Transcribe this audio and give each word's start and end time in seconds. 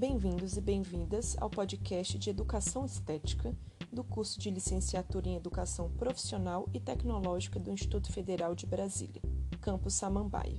Bem-vindos 0.00 0.56
e 0.56 0.62
bem-vindas 0.62 1.36
ao 1.38 1.50
podcast 1.50 2.18
de 2.18 2.30
Educação 2.30 2.86
Estética 2.86 3.54
do 3.92 4.02
curso 4.02 4.40
de 4.40 4.50
Licenciatura 4.50 5.28
em 5.28 5.36
Educação 5.36 5.90
Profissional 5.90 6.66
e 6.72 6.80
Tecnológica 6.80 7.60
do 7.60 7.70
Instituto 7.70 8.10
Federal 8.10 8.54
de 8.54 8.64
Brasília, 8.64 9.20
campus 9.60 9.92
Samambaia. 9.92 10.58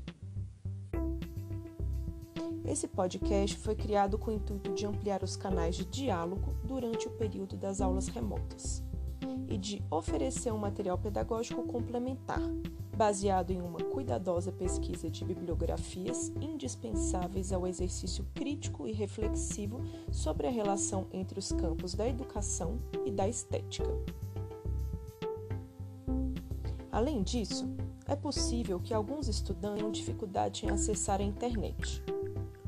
Esse 2.64 2.88
podcast 2.88 3.57
foi 3.57 3.73
criado 3.73 4.16
com 4.20 4.30
o 4.30 4.34
intuito 4.36 4.75
de 4.75 4.86
ampliar 4.86 5.23
os 5.23 5.36
canais 5.36 5.76
de 5.76 5.86
diálogo 5.86 6.54
durante 6.64 7.08
o 7.08 7.18
período 7.18 7.58
das 7.58 7.82
aulas 7.82 8.10
remotas 8.10 8.84
e 9.50 9.58
de 9.58 9.84
oferecer 9.89 10.54
um 10.54 10.60
material 10.60 11.00
pedagógico 11.00 11.64
complementar, 11.64 12.44
baseado 12.96 13.52
em 13.52 13.62
uma 13.62 13.80
cuidadosa 13.80 14.52
pesquisa 14.52 15.10
de 15.10 15.25
bibliografias 15.25 16.32
indispensáveis 16.39 17.52
ao 17.52 17.68
exercício 17.68 18.25
crítico 18.34 18.88
e 18.88 18.92
reflexivo 18.92 19.82
sobre 20.11 20.48
a 20.48 20.52
relação 20.52 21.07
entre 21.12 21.39
os 21.39 21.51
campos 21.51 21.93
da 21.93 22.07
educação 22.07 22.79
e 23.06 23.12
da 23.12 23.28
estética. 23.28 23.89
Além 26.92 27.24
disso, 27.24 27.68
é 28.06 28.15
possível 28.15 28.79
que 28.79 28.93
alguns 28.93 29.28
estudantes 29.28 29.82
tenham 29.82 29.92
dificuldade 29.92 30.65
em 30.65 30.70
acessar 30.70 31.20
a 31.20 31.23
internet, 31.23 32.03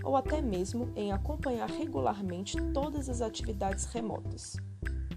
ou 0.03 0.15
até 0.15 0.41
mesmo 0.41 0.91
em 0.95 1.11
acompanhar 1.11 1.69
regularmente 1.69 2.57
todas 2.73 3.07
as 3.07 3.21
atividades 3.21 3.85
remotas. 3.85 4.57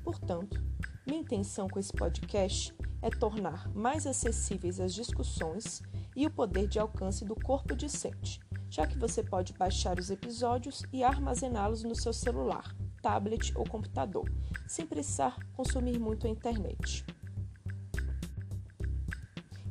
Portanto, 0.05 0.63
minha 1.07 1.21
intenção 1.21 1.69
com 1.69 1.79
esse 1.79 1.93
podcast 1.93 2.75
é 3.03 3.11
tornar 3.11 3.69
mais 3.75 4.07
acessíveis 4.07 4.81
as 4.81 4.95
discussões 4.95 5.83
e 6.15 6.27
o 6.27 6.31
poder 6.31 6.67
de 6.67 6.79
alcance 6.79 7.25
do 7.25 7.35
corpo 7.35 7.77
discente, 7.77 8.41
já 8.71 8.87
que 8.87 8.99
você 8.99 9.23
pode 9.23 9.53
baixar 9.53 9.99
os 9.99 10.11
episódios 10.11 10.83
e 10.93 11.05
armazená-los 11.05 11.83
no 11.83 11.95
seu 11.95 12.13
celular, 12.13 12.75
tablet 13.03 13.53
ou 13.57 13.65
computador, 13.65 14.31
sem 14.67 14.87
precisar 14.87 15.37
consumir 15.55 15.99
muito 15.99 16.27
a 16.27 16.31
internet. 16.31 17.05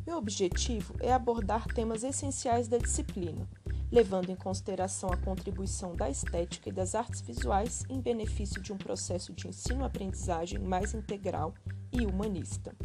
Meu 0.06 0.18
objetivo 0.18 0.96
é 1.00 1.12
abordar 1.12 1.66
temas 1.66 2.04
essenciais 2.04 2.68
da 2.68 2.78
disciplina, 2.78 3.50
levando 3.92 4.30
em 4.30 4.36
consideração 4.36 5.10
a 5.10 5.18
contribuição 5.18 5.96
da 5.96 6.10
estética 6.10 6.70
e 6.70 6.72
das 6.72 6.94
artes 6.94 7.22
visuais 7.22 7.84
em 7.90 8.00
benefício 8.00 8.62
de 8.62 8.72
um 8.72 8.78
processo 8.78 9.34
de 9.34 9.48
ensino-aprendizagem 9.48 10.60
mais 10.60 10.94
integral 10.94 11.54
e 11.92 12.06
humanista. 12.06 12.76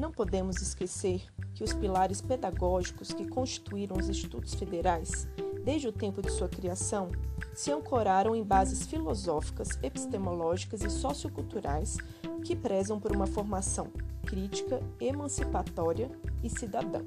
Não 0.00 0.10
podemos 0.10 0.62
esquecer 0.62 1.22
que 1.52 1.62
os 1.62 1.74
pilares 1.74 2.22
pedagógicos 2.22 3.12
que 3.12 3.28
constituíram 3.28 3.98
os 3.98 4.08
institutos 4.08 4.54
federais, 4.54 5.28
desde 5.62 5.88
o 5.88 5.92
tempo 5.92 6.22
de 6.22 6.32
sua 6.32 6.48
criação, 6.48 7.10
se 7.54 7.70
ancoraram 7.70 8.34
em 8.34 8.42
bases 8.42 8.86
filosóficas, 8.86 9.68
epistemológicas 9.82 10.80
e 10.80 10.88
socioculturais 10.88 11.98
que 12.42 12.56
prezam 12.56 12.98
por 12.98 13.14
uma 13.14 13.26
formação 13.26 13.88
crítica, 14.24 14.80
emancipatória 14.98 16.10
e 16.42 16.48
cidadã. 16.48 17.04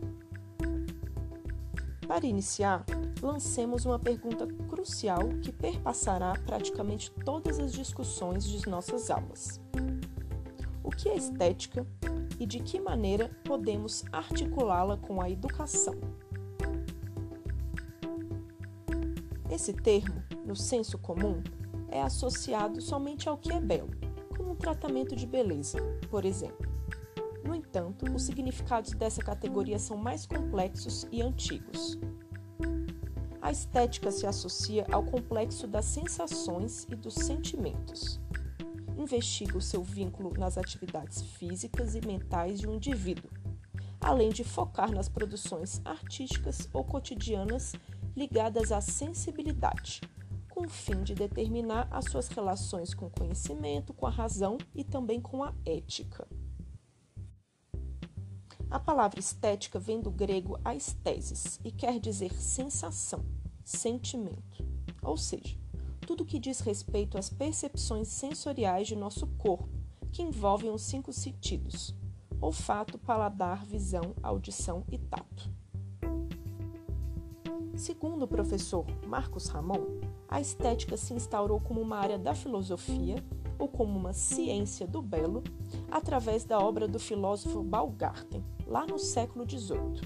Para 2.08 2.28
iniciar, 2.28 2.86
lancemos 3.24 3.88
uma 3.88 3.98
pergunta 3.98 4.46
crucial 4.70 5.30
que 5.42 5.52
perpassará 5.52 6.36
praticamente 6.46 7.10
todas 7.26 7.58
as 7.58 7.74
discussões 7.74 8.44
de 8.44 8.70
nossas 8.70 9.10
aulas. 9.10 9.60
O 10.84 10.92
que 10.92 11.10
é 11.10 11.16
estética 11.16 11.88
e 12.44 12.46
de 12.46 12.60
que 12.60 12.78
maneira 12.78 13.30
podemos 13.46 14.04
articulá-la 14.12 14.98
com 14.98 15.22
a 15.22 15.30
educação? 15.30 15.96
Esse 19.50 19.72
termo, 19.72 20.22
no 20.46 20.54
senso 20.54 20.98
comum, 20.98 21.42
é 21.88 22.02
associado 22.02 22.82
somente 22.82 23.30
ao 23.30 23.38
que 23.38 23.54
é 23.54 23.62
belo, 23.62 23.92
como 24.36 24.52
um 24.52 24.56
tratamento 24.58 25.16
de 25.16 25.26
beleza, 25.26 25.78
por 26.12 26.26
exemplo. 26.26 26.70
No 27.46 27.56
entanto, 27.56 28.14
os 28.14 28.24
significados 28.24 28.92
dessa 28.92 29.24
categoria 29.24 29.80
são 29.80 29.96
mais 29.96 30.26
complexos 30.26 31.08
e 31.14 31.22
antigos. 31.22 31.98
A 33.42 33.52
estética 33.52 34.12
se 34.12 34.28
associa 34.28 34.86
ao 34.92 35.04
complexo 35.04 35.66
das 35.66 35.86
sensações 35.86 36.86
e 36.90 36.96
dos 36.96 37.14
sentimentos. 37.14 38.20
Investiga 39.04 39.58
o 39.58 39.62
seu 39.62 39.84
vínculo 39.84 40.32
nas 40.38 40.58
atividades 40.58 41.22
físicas 41.22 41.94
e 41.94 42.00
mentais 42.00 42.58
de 42.58 42.70
um 42.70 42.76
indivíduo, 42.76 43.30
além 44.00 44.30
de 44.30 44.46
focar 44.46 44.94
nas 44.94 45.10
produções 45.10 45.82
artísticas 45.84 46.70
ou 46.72 46.86
cotidianas 46.86 47.74
ligadas 48.16 48.72
à 48.72 48.80
sensibilidade, 48.80 50.00
com 50.50 50.66
o 50.66 50.70
fim 50.70 51.04
de 51.04 51.14
determinar 51.14 51.86
as 51.92 52.06
suas 52.06 52.30
relações 52.30 52.94
com 52.94 53.08
o 53.08 53.12
conhecimento, 53.12 53.94
com 53.94 54.08
a 54.08 54.10
razão 54.10 54.58
e 54.74 54.86
também 54.86 55.20
com 55.20 55.44
a 55.44 55.54
ética. 55.66 56.26
A 58.72 58.80
palavra 58.80 59.20
estética 59.20 59.80
vem 59.80 60.00
do 60.00 60.12
grego 60.12 60.58
aesthesis 60.64 61.60
e 61.62 61.74
quer 61.74 62.00
dizer 62.00 62.32
sensação, 62.36 63.26
sentimento, 63.66 64.66
ou 65.02 65.18
seja, 65.18 65.62
tudo 66.04 66.26
que 66.26 66.40
diz 66.40 66.60
respeito 66.60 67.18
às 67.18 67.30
percepções 67.30 68.08
sensoriais 68.08 68.88
de 68.88 68.96
nosso 68.96 69.26
corpo, 69.38 69.70
que 70.12 70.22
envolvem 70.22 70.70
os 70.70 70.82
cinco 70.84 71.12
sentidos: 71.12 71.96
olfato, 72.40 72.98
paladar, 73.00 73.66
visão, 73.66 74.14
audição 74.22 74.84
e 74.92 74.98
tato. 74.98 75.50
Segundo 77.76 78.24
o 78.24 78.28
professor 78.28 78.86
Marcos 79.08 79.48
Ramon, 79.48 80.00
a 80.28 80.40
estética 80.40 80.96
se 80.96 81.14
instaurou 81.14 81.60
como 81.60 81.82
uma 81.82 81.98
área 81.98 82.20
da 82.20 82.36
filosofia 82.36 83.16
ou 83.58 83.68
como 83.68 83.98
uma 83.98 84.14
ciência 84.14 84.86
do 84.86 85.02
belo 85.02 85.44
através 85.90 86.44
da 86.44 86.60
obra 86.60 86.88
do 86.88 87.00
filósofo 87.00 87.64
Baumgarten, 87.64 88.44
lá 88.68 88.86
no 88.86 89.00
século 89.00 89.50
XVIII. 89.50 90.02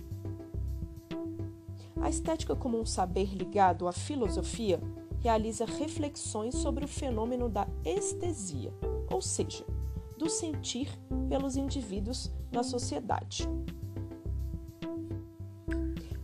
A 2.02 2.10
estética, 2.10 2.56
como 2.56 2.80
um 2.80 2.86
saber 2.86 3.34
ligado 3.36 3.88
à 3.88 3.92
filosofia, 3.92 4.80
realiza 5.22 5.66
reflexões 5.66 6.56
sobre 6.56 6.86
o 6.86 6.88
fenômeno 6.88 7.50
da 7.50 7.68
estesia, 7.84 8.74
ou 9.10 9.22
seja, 9.22 9.66
do 10.18 10.30
sentir 10.30 10.90
pelos 11.30 11.56
indivíduos 11.56 12.32
na 12.52 12.64
sociedade. 12.64 13.48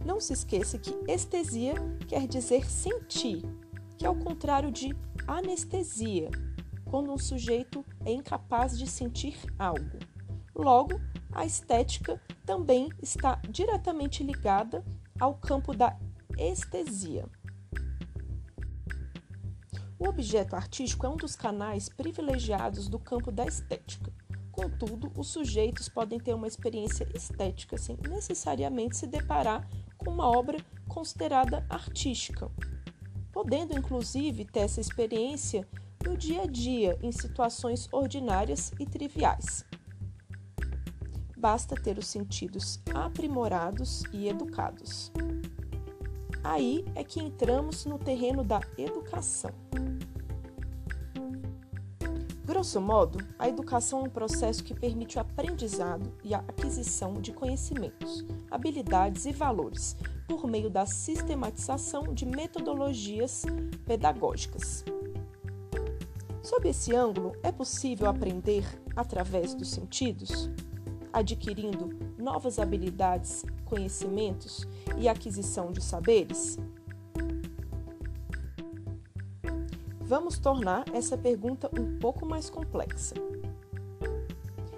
Não 0.05 0.19
se 0.19 0.33
esqueça 0.33 0.77
que 0.77 0.93
estesia 1.07 1.75
quer 2.07 2.27
dizer 2.27 2.69
sentir, 2.69 3.41
que 3.97 4.05
é 4.05 4.09
o 4.09 4.19
contrário 4.19 4.71
de 4.71 4.95
anestesia, 5.27 6.29
quando 6.85 7.11
um 7.11 7.17
sujeito 7.17 7.85
é 8.05 8.11
incapaz 8.11 8.77
de 8.77 8.85
sentir 8.85 9.37
algo. 9.57 9.97
Logo, 10.53 10.99
a 11.31 11.45
estética 11.45 12.21
também 12.45 12.89
está 13.01 13.41
diretamente 13.49 14.23
ligada 14.23 14.83
ao 15.19 15.35
campo 15.35 15.73
da 15.73 15.97
estesia. 16.37 17.25
O 20.03 20.09
objeto 20.09 20.53
artístico 20.53 21.05
é 21.05 21.09
um 21.09 21.15
dos 21.15 21.33
canais 21.33 21.87
privilegiados 21.87 22.89
do 22.89 22.99
campo 22.99 23.31
da 23.31 23.45
estética. 23.45 24.11
Contudo, 24.51 25.09
os 25.15 25.29
sujeitos 25.29 25.87
podem 25.87 26.19
ter 26.19 26.33
uma 26.33 26.45
experiência 26.45 27.07
estética 27.15 27.77
sem 27.77 27.97
necessariamente 28.09 28.97
se 28.97 29.07
deparar 29.07 29.65
com 29.97 30.11
uma 30.11 30.29
obra 30.29 30.57
considerada 30.89 31.65
artística, 31.69 32.51
podendo 33.31 33.77
inclusive 33.77 34.43
ter 34.43 34.59
essa 34.59 34.81
experiência 34.81 35.65
no 36.05 36.17
dia 36.17 36.41
a 36.41 36.47
dia, 36.47 36.99
em 37.01 37.13
situações 37.13 37.87
ordinárias 37.89 38.73
e 38.77 38.85
triviais 38.85 39.65
basta 41.43 41.75
ter 41.75 41.97
os 41.97 42.07
sentidos 42.07 42.79
aprimorados 42.93 44.03
e 44.13 44.29
educados. 44.29 45.11
Aí 46.41 46.85
é 46.95 47.03
que 47.03 47.19
entramos 47.19 47.83
no 47.85 47.99
terreno 47.99 48.45
da 48.45 48.61
educação. 48.77 49.51
Grosso 52.63 52.79
modo, 52.79 53.17
a 53.37 53.49
educação 53.49 53.99
é 53.99 54.03
um 54.03 54.09
processo 54.09 54.63
que 54.63 54.73
permite 54.73 55.17
o 55.17 55.19
aprendizado 55.19 56.09
e 56.23 56.33
a 56.33 56.37
aquisição 56.37 57.15
de 57.15 57.33
conhecimentos, 57.33 58.25
habilidades 58.49 59.25
e 59.25 59.33
valores 59.33 59.97
por 60.29 60.47
meio 60.47 60.69
da 60.69 60.85
sistematização 60.85 62.13
de 62.13 62.25
metodologias 62.25 63.43
pedagógicas. 63.85 64.85
Sob 66.41 66.69
esse 66.69 66.95
ângulo, 66.95 67.33
é 67.43 67.51
possível 67.51 68.09
aprender 68.09 68.63
através 68.95 69.53
dos 69.53 69.69
sentidos? 69.69 70.49
adquirindo 71.11 71.89
novas 72.17 72.57
habilidades, 72.57 73.45
conhecimentos 73.65 74.65
e 74.97 75.07
aquisição 75.09 75.71
de 75.71 75.81
saberes? 75.83 76.57
Vamos 80.05 80.37
tornar 80.37 80.83
essa 80.93 81.17
pergunta 81.17 81.69
um 81.79 81.97
pouco 81.97 82.25
mais 82.25 82.49
complexa. 82.49 83.15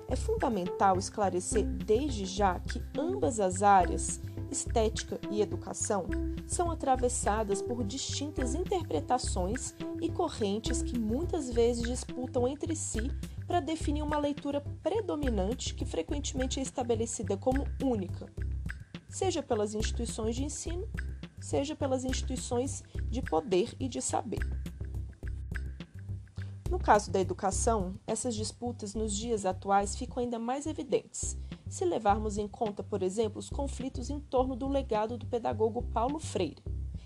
É 0.07 0.15
fundamental 0.15 0.99
esclarecer 0.99 1.65
desde 1.65 2.25
já 2.25 2.59
que 2.59 2.79
ambas 2.95 3.39
as 3.39 3.63
áreas, 3.63 4.21
estética 4.51 5.19
e 5.31 5.41
educação, 5.41 6.05
são 6.45 6.69
atravessadas 6.69 7.59
por 7.59 7.83
distintas 7.83 8.53
interpretações 8.53 9.73
e 9.99 10.09
correntes 10.09 10.83
que 10.83 10.97
muitas 10.97 11.49
vezes 11.49 11.81
disputam 11.81 12.47
entre 12.47 12.75
si 12.75 13.11
para 13.47 13.59
definir 13.59 14.03
uma 14.03 14.19
leitura 14.19 14.61
predominante 14.83 15.73
que 15.73 15.85
frequentemente 15.85 16.59
é 16.59 16.63
estabelecida 16.63 17.35
como 17.35 17.65
única, 17.81 18.27
seja 19.09 19.41
pelas 19.41 19.73
instituições 19.73 20.35
de 20.35 20.45
ensino, 20.45 20.87
seja 21.39 21.75
pelas 21.75 22.05
instituições 22.05 22.83
de 23.09 23.23
poder 23.23 23.73
e 23.79 23.89
de 23.89 24.03
saber. 24.03 24.74
No 26.75 26.79
caso 26.79 27.09
da 27.09 27.21
educação, 27.21 27.97
essas 28.05 28.35
disputas 28.35 28.93
nos 28.93 29.15
dias 29.15 29.45
atuais 29.45 29.95
ficam 29.95 30.21
ainda 30.21 30.37
mais 30.37 30.67
evidentes, 30.67 31.37
se 31.69 31.85
levarmos 31.85 32.37
em 32.37 32.49
conta, 32.49 32.83
por 32.83 33.01
exemplo, 33.01 33.39
os 33.39 33.49
conflitos 33.49 34.09
em 34.09 34.19
torno 34.19 34.57
do 34.57 34.67
legado 34.67 35.17
do 35.17 35.25
pedagogo 35.25 35.81
Paulo 35.81 36.19
Freire 36.19 36.61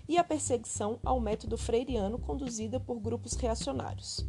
e 0.08 0.18
a 0.18 0.24
perseguição 0.24 0.98
ao 1.04 1.20
método 1.20 1.56
freiriano 1.56 2.18
conduzida 2.18 2.80
por 2.80 2.98
grupos 2.98 3.34
reacionários. 3.34 4.26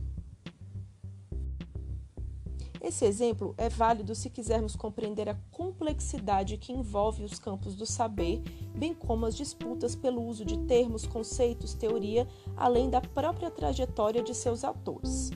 Esse 2.81 3.05
exemplo 3.05 3.53
é 3.59 3.69
válido 3.69 4.15
se 4.15 4.27
quisermos 4.27 4.75
compreender 4.75 5.29
a 5.29 5.37
complexidade 5.51 6.57
que 6.57 6.73
envolve 6.73 7.23
os 7.23 7.37
campos 7.37 7.75
do 7.75 7.85
saber, 7.85 8.41
bem 8.75 8.91
como 8.91 9.27
as 9.27 9.35
disputas 9.35 9.95
pelo 9.95 10.23
uso 10.25 10.43
de 10.43 10.57
termos, 10.65 11.05
conceitos, 11.05 11.75
teoria, 11.75 12.27
além 12.57 12.89
da 12.89 12.99
própria 12.99 13.51
trajetória 13.51 14.23
de 14.23 14.33
seus 14.33 14.63
autores. 14.63 15.29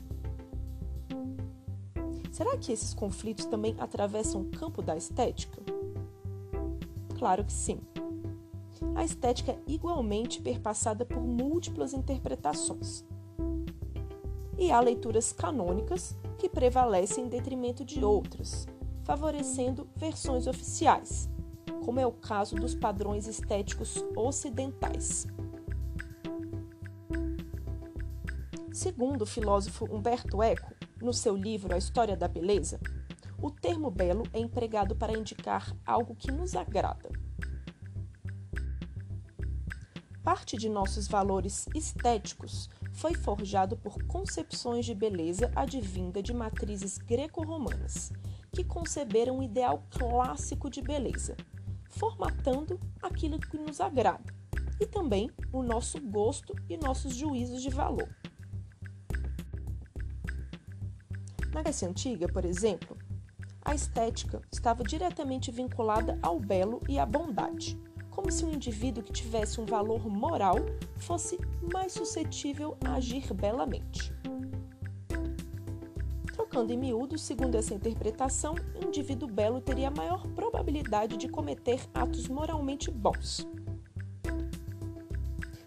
Será 2.32 2.58
que 2.58 2.72
esses 2.72 2.96
conflitos 2.96 3.46
também 3.46 3.76
atravessam 3.78 4.42
o 4.42 4.50
campo 4.50 4.82
da 4.82 4.98
estética? 4.98 5.62
Claro 7.16 7.46
que 7.46 7.54
sim. 7.54 7.80
A 8.96 9.06
estética 9.06 9.52
é 9.52 9.60
igualmente 9.68 10.42
perpassada 10.42 11.06
por 11.06 11.22
múltiplas 11.22 11.94
interpretações. 11.94 13.06
E 14.58 14.72
há 14.72 14.80
leituras 14.80 15.34
canônicas 15.34 16.16
que 16.38 16.48
prevalecem 16.48 17.26
em 17.26 17.30
detrimento 17.30 17.84
de 17.84 18.04
outras, 18.04 18.68
favorecendo 19.04 19.90
versões 19.96 20.48
oficiais, 20.48 21.30
como 21.84 22.00
é 22.00 22.08
o 22.08 22.12
caso 22.12 22.56
dos 22.56 22.74
padrões 22.74 23.28
estéticos 23.28 24.04
ocidentais. 24.16 25.28
Segundo 28.72 29.22
o 29.22 29.26
filósofo 29.26 29.86
Humberto 29.86 30.42
Eco, 30.42 30.74
no 31.02 31.14
seu 31.14 31.36
livro 31.36 31.74
A 31.74 31.78
História 31.78 32.16
da 32.16 32.28
Beleza, 32.28 32.80
o 33.42 33.52
termo 33.52 33.92
belo 33.92 34.24
é 34.34 34.40
empregado 34.40 34.96
para 34.96 35.18
indicar 35.18 35.76
algo 35.86 36.16
que 36.16 36.32
nos 36.32 36.56
agrada. 36.56 37.10
Parte 40.24 40.58
de 40.58 40.68
nossos 40.68 41.08
valores 41.08 41.68
estéticos 41.76 42.70
foi 42.96 43.14
forjado 43.14 43.76
por 43.76 44.02
concepções 44.04 44.86
de 44.86 44.96
beleza 44.96 45.52
advinda 45.56 46.24
de 46.24 46.34
matrizes 46.34 46.98
greco-romanas, 46.98 48.12
que 48.52 48.64
conceberam 48.64 49.40
um 49.40 49.44
ideal 49.44 49.84
clássico 49.90 50.70
de 50.70 50.82
beleza, 50.82 51.36
formatando 51.90 52.80
aquilo 53.02 53.38
que 53.38 53.58
nos 53.58 53.82
agrada, 53.82 54.34
e 54.80 54.86
também 54.86 55.30
o 55.52 55.62
nosso 55.62 56.00
gosto 56.02 56.56
e 56.70 56.78
nossos 56.78 57.14
juízos 57.14 57.62
de 57.62 57.70
valor. 57.70 58.10
Na 61.54 61.62
Grécia 61.62 61.88
Antiga, 61.88 62.28
por 62.28 62.46
exemplo, 62.46 62.98
a 63.62 63.76
estética 63.76 64.42
estava 64.52 64.84
diretamente 64.84 65.52
vinculada 65.52 66.18
ao 66.22 66.40
belo 66.40 66.82
e 66.88 66.98
à 66.98 67.06
bondade 67.06 67.78
como 68.16 68.32
se 68.32 68.46
um 68.46 68.54
indivíduo 68.54 69.04
que 69.04 69.12
tivesse 69.12 69.60
um 69.60 69.66
valor 69.66 70.08
moral 70.08 70.56
fosse 70.96 71.38
mais 71.74 71.92
suscetível 71.92 72.78
a 72.84 72.96
agir 72.96 73.32
belamente. 73.34 74.14
Trocando 76.34 76.72
em 76.72 76.78
miúdos, 76.78 77.22
segundo 77.22 77.56
essa 77.56 77.74
interpretação, 77.74 78.56
um 78.82 78.88
indivíduo 78.88 79.28
belo 79.28 79.60
teria 79.60 79.92
maior 79.92 80.26
probabilidade 80.30 81.18
de 81.18 81.28
cometer 81.28 81.82
atos 81.94 82.30
moralmente 82.30 82.90
bons. 82.90 83.46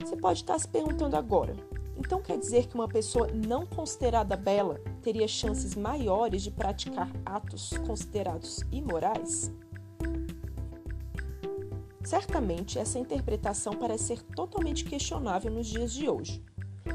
Você 0.01 0.17
pode 0.17 0.41
estar 0.41 0.59
se 0.59 0.67
perguntando 0.67 1.17
agora: 1.17 1.55
então 1.99 2.23
quer 2.23 2.39
dizer 2.39 2.67
que 2.67 2.75
uma 2.75 2.89
pessoa 2.89 3.29
não 3.29 3.67
considerada 3.67 4.37
bela 4.37 4.81
teria 5.03 5.29
chances 5.29 5.75
maiores 5.75 6.43
de 6.43 6.51
praticar 6.51 7.11
atos 7.27 7.71
considerados 7.87 8.65
imorais? 8.73 9.53
Certamente, 12.09 12.79
essa 12.79 12.99
interpretação 12.99 13.75
parece 13.75 14.05
ser 14.05 14.23
totalmente 14.23 14.83
questionável 14.83 15.51
nos 15.51 15.67
dias 15.67 15.93
de 15.93 16.09
hoje, 16.09 16.43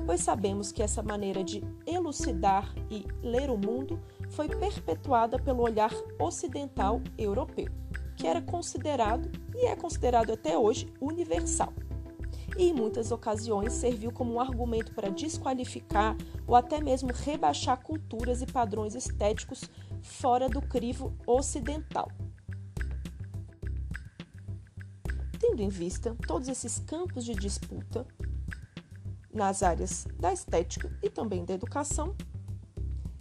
pois 0.08 0.22
sabemos 0.22 0.72
que 0.72 0.82
essa 0.82 1.04
maneira 1.04 1.44
de 1.44 1.64
elucidar 1.86 2.74
e 2.90 3.06
ler 3.22 3.52
o 3.52 3.56
mundo 3.56 4.00
foi 4.32 4.50
perpetuada 4.50 5.38
pelo 5.38 5.62
olhar 5.62 5.94
ocidental 6.18 7.00
europeu, 7.16 7.68
que 8.16 8.26
era 8.26 8.42
considerado 8.42 9.30
e 9.54 9.68
é 9.68 9.76
considerado 9.76 10.34
até 10.34 10.58
hoje 10.58 10.92
universal. 11.00 11.72
E 12.58 12.70
em 12.70 12.74
muitas 12.74 13.12
ocasiões 13.12 13.74
serviu 13.74 14.12
como 14.12 14.34
um 14.34 14.42
argumento 14.42 14.96
para 14.96 15.12
desqualificar 15.12 16.18
ou 16.48 16.56
até 16.56 16.82
mesmo 16.82 17.12
rebaixar 17.14 17.80
culturas 17.84 18.42
e 18.42 18.48
padrões 18.48 18.96
estéticos 18.96 19.70
fora 20.02 20.50
do 20.50 20.60
crivo 20.60 21.14
ocidental. 21.28 22.10
Tendo 25.54 25.62
em 25.62 25.70
vista 25.70 26.18
todos 26.26 26.48
esses 26.48 26.80
campos 26.80 27.24
de 27.24 27.36
disputa 27.36 28.08
nas 29.32 29.62
áreas 29.62 30.08
da 30.20 30.34
estética 30.34 30.92
e 31.00 31.12
também 31.12 31.46
da 31.46 31.54
educação, 31.54 32.16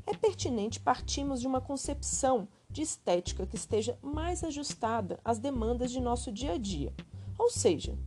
é 0.06 0.16
pertinente 0.16 0.80
partirmos 0.80 1.42
de 1.42 1.46
uma 1.46 1.60
concepção 1.60 2.48
de 2.70 2.80
estética 2.80 3.46
que 3.46 3.56
esteja 3.56 3.98
mais 4.00 4.42
ajustada 4.42 5.20
às 5.22 5.38
demandas 5.38 5.90
de 5.90 6.00
nosso 6.00 6.32
dia 6.32 6.52
a 6.52 6.56
dia, 6.56 6.94
ou 7.38 7.50
seja, 7.50 7.98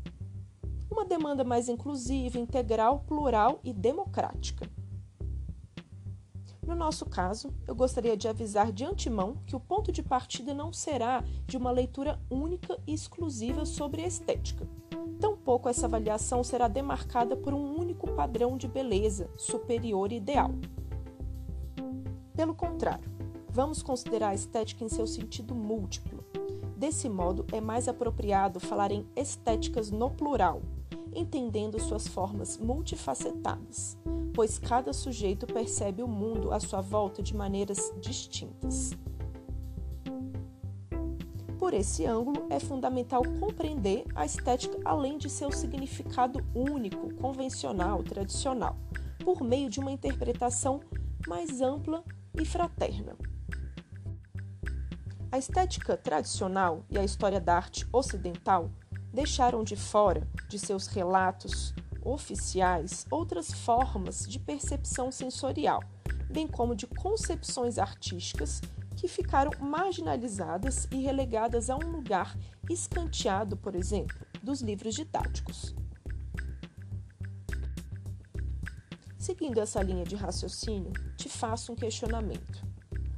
uma 0.89 1.05
demanda 1.05 1.43
mais 1.43 1.69
inclusiva, 1.69 2.39
integral, 2.39 3.01
plural 3.01 3.59
e 3.63 3.71
democrática. 3.71 4.67
No 6.65 6.73
nosso 6.73 7.05
caso, 7.05 7.53
eu 7.67 7.75
gostaria 7.75 8.17
de 8.17 8.27
avisar 8.27 8.71
de 8.71 8.83
antemão 8.83 9.37
que 9.45 9.55
o 9.55 9.59
ponto 9.59 9.91
de 9.91 10.01
partida 10.01 10.51
não 10.51 10.73
será 10.73 11.23
de 11.45 11.57
uma 11.57 11.69
leitura 11.69 12.19
única 12.29 12.79
e 12.87 12.93
exclusiva 12.93 13.65
sobre 13.65 14.01
estética. 14.01 14.67
Tampouco 15.19 15.69
essa 15.69 15.85
avaliação 15.85 16.43
será 16.43 16.67
demarcada 16.67 17.37
por 17.37 17.53
um 17.53 17.79
único 17.79 18.11
padrão 18.11 18.57
de 18.57 18.67
beleza 18.67 19.29
superior 19.37 20.11
e 20.11 20.15
ideal. 20.15 20.51
Pelo 22.35 22.55
contrário, 22.55 23.09
vamos 23.47 23.83
considerar 23.83 24.29
a 24.29 24.35
estética 24.35 24.83
em 24.83 24.89
seu 24.89 25.05
sentido 25.05 25.53
múltiplo. 25.53 26.25
Desse 26.75 27.07
modo, 27.07 27.45
é 27.53 27.61
mais 27.61 27.87
apropriado 27.87 28.59
falar 28.59 28.91
em 28.91 29.07
estéticas 29.15 29.91
no 29.91 30.09
plural, 30.09 30.61
entendendo 31.13 31.79
suas 31.79 32.07
formas 32.07 32.57
multifacetadas, 32.57 33.97
pois 34.35 34.59
cada 34.59 34.91
sujeito 34.91 35.47
percebe 35.47 36.03
o 36.03 36.07
mundo 36.07 36.51
à 36.51 36.59
sua 36.59 36.81
volta 36.81 37.23
de 37.23 37.33
maneiras 37.33 37.93
distintas. 38.01 38.91
Por 41.57 41.73
esse 41.73 42.05
ângulo, 42.05 42.45
é 42.49 42.59
fundamental 42.59 43.23
compreender 43.39 44.05
a 44.13 44.25
estética 44.25 44.77
além 44.83 45.17
de 45.17 45.29
seu 45.29 45.51
significado 45.51 46.45
único, 46.53 47.11
convencional, 47.15 48.03
tradicional, 48.03 48.77
por 49.23 49.41
meio 49.41 49.69
de 49.69 49.79
uma 49.79 49.91
interpretação 49.91 50.81
mais 51.25 51.61
ampla 51.61 52.03
e 52.39 52.45
fraterna. 52.45 53.15
A 55.31 55.37
estética 55.37 55.97
tradicional 55.97 56.85
e 56.89 56.99
a 56.99 57.03
história 57.03 57.39
da 57.39 57.55
arte 57.55 57.87
ocidental 57.91 58.69
deixaram 59.11 59.63
de 59.63 59.75
fora 59.75 60.27
de 60.47 60.59
seus 60.59 60.87
relatos 60.87 61.73
oficiais 62.05 63.05
outras 63.09 63.51
formas 63.51 64.25
de 64.27 64.39
percepção 64.39 65.11
sensorial, 65.11 65.83
bem 66.29 66.47
como 66.47 66.75
de 66.75 66.87
concepções 66.87 67.77
artísticas 67.77 68.61
que 68.95 69.07
ficaram 69.07 69.51
marginalizadas 69.59 70.87
e 70.91 71.01
relegadas 71.01 71.69
a 71.69 71.75
um 71.75 71.91
lugar 71.91 72.37
escanteado, 72.69 73.57
por 73.57 73.75
exemplo, 73.75 74.15
dos 74.41 74.61
livros 74.61 74.95
didáticos. 74.95 75.75
Seguindo 79.17 79.59
essa 79.59 79.81
linha 79.81 80.03
de 80.03 80.15
raciocínio, 80.15 80.93
te 81.17 81.27
faço 81.27 81.73
um 81.73 81.75
questionamento. 81.75 82.63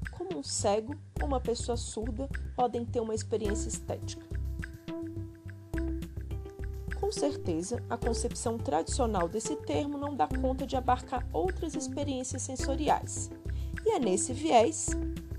Como 0.09 0.39
um 0.39 0.43
cego 0.43 0.95
ou 1.21 1.27
uma 1.27 1.39
pessoa 1.39 1.75
surda 1.75 2.29
podem 2.55 2.85
ter 2.85 3.01
uma 3.01 3.13
experiência 3.13 3.67
estética? 3.67 4.26
Certeza, 7.17 7.83
a 7.89 7.97
concepção 7.97 8.59
tradicional 8.59 9.27
desse 9.27 9.55
termo 9.55 9.97
não 9.97 10.15
dá 10.15 10.27
conta 10.27 10.67
de 10.67 10.75
abarcar 10.75 11.27
outras 11.33 11.73
experiências 11.73 12.43
sensoriais. 12.43 13.31
E 13.83 13.89
é 13.89 13.99
nesse 13.99 14.33
viés, 14.33 14.89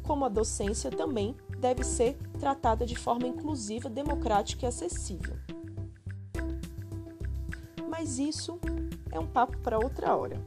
como 0.03 0.25
a 0.25 0.29
docência 0.29 0.91
também 0.91 1.37
deve 1.61 1.85
ser 1.85 2.19
tratada 2.41 2.85
de 2.85 2.97
forma 2.97 3.29
inclusiva, 3.29 3.89
democrática 3.89 4.67
e 4.67 4.69
acessível. 4.69 5.37
Mas 7.89 8.19
isso 8.19 8.59
é 9.13 9.21
um 9.21 9.27
papo 9.29 9.57
para 9.59 9.79
outra 9.79 10.17
hora. 10.17 10.45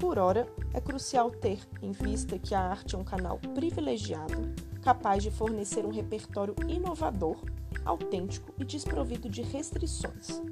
Por 0.00 0.18
hora, 0.18 0.52
é 0.74 0.80
crucial 0.80 1.30
ter 1.30 1.60
em 1.80 1.92
vista 1.92 2.36
que 2.36 2.52
a 2.52 2.60
arte 2.60 2.96
é 2.96 2.98
um 2.98 3.04
canal 3.04 3.38
privilegiado, 3.54 4.52
capaz 4.82 5.22
de 5.22 5.30
fornecer 5.30 5.86
um 5.86 5.92
repertório 5.92 6.56
inovador, 6.66 7.36
autêntico 7.84 8.52
e 8.58 8.64
desprovido 8.64 9.28
de 9.28 9.42
restrições, 9.42 10.42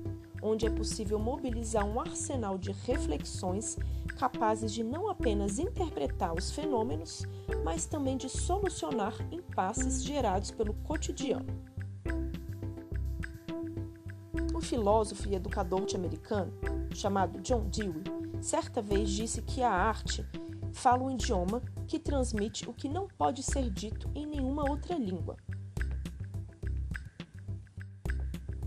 onde 0.43 0.67
é 0.67 0.71
possível 0.71 1.19
mobilizar 1.19 1.85
um 1.85 2.01
arsenal 2.01 2.57
de 2.59 2.73
reflexões 2.73 3.77
capazes 4.19 4.73
de 4.73 4.83
não 4.83 5.09
apenas 5.09 5.59
interpretar 5.59 6.33
os 6.35 6.51
fenômenos, 6.51 7.25
mas 7.65 7.87
também 7.87 8.17
de 8.17 8.29
solucionar 8.29 9.15
impasses 9.31 10.03
gerados 10.03 10.51
pelo 10.51 10.75
cotidiano. 10.75 11.47
O 14.55 14.61
filósofo 14.61 15.29
e 15.29 15.35
educador 15.35 15.81
norte-americano 15.81 16.53
chamado 16.95 17.41
John 17.41 17.69
Dewey 17.69 18.03
certa 18.41 18.81
vez 18.81 19.11
disse 19.11 19.43
que 19.43 19.63
a 19.63 19.71
arte 19.71 20.27
fala 20.73 21.03
um 21.03 21.11
idioma 21.11 21.63
que 21.87 21.99
transmite 21.99 22.69
o 22.69 22.73
que 22.73 22.89
não 22.89 23.07
pode 23.07 23.43
ser 23.43 23.71
dito 23.71 24.11
em 24.15 24.27
nenhuma 24.27 24.69
outra 24.69 24.97
língua. 24.97 25.37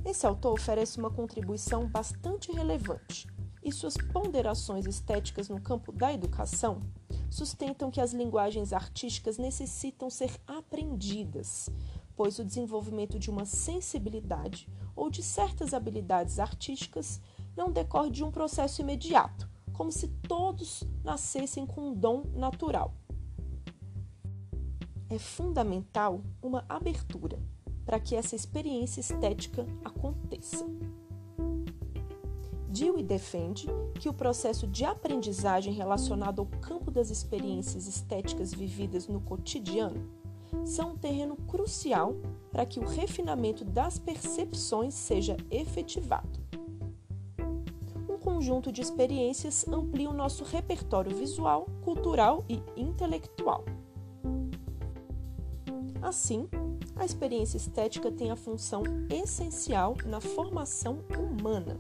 Esse 0.09 0.25
autor 0.25 0.53
oferece 0.53 0.97
uma 0.97 1.11
contribuição 1.11 1.87
bastante 1.87 2.51
relevante 2.51 3.27
e 3.63 3.71
suas 3.71 3.95
ponderações 3.95 4.87
estéticas 4.87 5.49
no 5.49 5.61
campo 5.61 5.91
da 5.91 6.11
educação 6.11 6.81
sustentam 7.29 7.91
que 7.91 8.01
as 8.01 8.11
linguagens 8.11 8.73
artísticas 8.73 9.37
necessitam 9.37 10.09
ser 10.09 10.31
aprendidas, 10.47 11.69
pois 12.15 12.39
o 12.39 12.43
desenvolvimento 12.43 13.19
de 13.19 13.29
uma 13.29 13.45
sensibilidade 13.45 14.67
ou 14.95 15.11
de 15.11 15.21
certas 15.21 15.75
habilidades 15.75 16.39
artísticas 16.39 17.21
não 17.55 17.71
decorre 17.71 18.09
de 18.09 18.23
um 18.23 18.31
processo 18.31 18.81
imediato, 18.81 19.47
como 19.71 19.91
se 19.91 20.07
todos 20.27 20.83
nascessem 21.03 21.67
com 21.67 21.89
um 21.89 21.93
dom 21.93 22.23
natural. 22.33 22.95
É 25.07 25.19
fundamental 25.19 26.23
uma 26.41 26.65
abertura 26.67 27.39
para 27.89 27.99
que 27.99 28.15
essa 28.15 28.35
experiência 28.35 28.99
estética 28.99 29.65
aconteça. 29.83 30.63
Dewey 32.67 33.01
defende 33.01 33.65
que 33.95 34.07
o 34.07 34.13
processo 34.13 34.67
de 34.67 34.85
aprendizagem 34.85 35.73
relacionado 35.73 36.39
ao 36.39 36.45
campo 36.45 36.91
das 36.91 37.09
experiências 37.09 37.87
estéticas 37.87 38.53
vividas 38.53 39.07
no 39.07 39.19
cotidiano 39.19 40.07
são 40.63 40.91
um 40.91 40.97
terreno 40.99 41.35
crucial 41.35 42.13
para 42.51 42.63
que 42.63 42.79
o 42.79 42.85
refinamento 42.85 43.65
das 43.65 43.97
percepções 43.97 44.93
seja 44.93 45.35
efetivado 45.49 46.39
conjunto 48.19 48.71
de 48.71 48.81
experiências 48.81 49.67
amplia 49.67 50.09
o 50.09 50.13
nosso 50.13 50.43
repertório 50.43 51.15
visual, 51.15 51.67
cultural 51.81 52.45
e 52.47 52.61
intelectual. 52.77 53.63
Assim, 56.01 56.47
a 56.99 57.05
experiência 57.05 57.55
estética 57.55 58.11
tem 58.11 58.29
a 58.29 58.35
função 58.35 58.83
essencial 59.09 59.95
na 60.05 60.19
formação 60.19 61.01
humana. 61.17 61.79